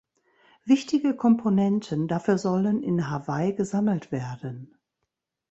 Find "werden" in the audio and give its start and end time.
4.11-4.75